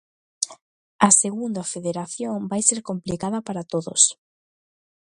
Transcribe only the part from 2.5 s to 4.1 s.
vai ser complicada para todos.